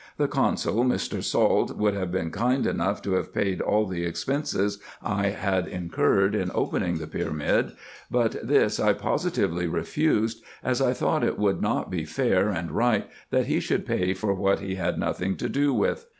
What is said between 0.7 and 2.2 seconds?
Mr. Salt, would have